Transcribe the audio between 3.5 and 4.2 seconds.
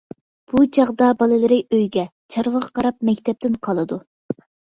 قالىدۇ.